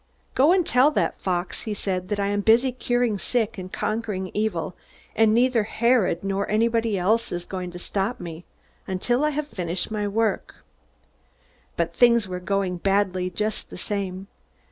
"Go 0.33 0.51
and 0.51 0.65
tell 0.65 0.89
that 0.97 1.21
fox," 1.21 1.61
he 1.65 1.75
said, 1.75 2.09
"that 2.09 2.19
I 2.19 2.25
am 2.29 2.41
busy 2.41 2.71
curing 2.71 3.13
the 3.13 3.19
sick 3.19 3.59
and 3.59 3.71
conquering 3.71 4.31
evil, 4.33 4.73
and 5.15 5.31
neither 5.31 5.61
Herod 5.61 6.23
nor 6.23 6.49
anybody 6.49 6.97
else 6.97 7.31
is 7.31 7.45
going 7.45 7.69
to 7.69 7.77
stop 7.77 8.19
me 8.19 8.43
until 8.87 9.23
I 9.23 9.29
have 9.29 9.47
finished 9.49 9.91
my 9.91 10.07
work!" 10.07 10.55
But 11.77 11.93
things 11.95 12.27
were 12.27 12.39
going 12.39 12.77
badly, 12.77 13.29
just 13.29 13.69
the 13.69 13.77
same. 13.77 14.25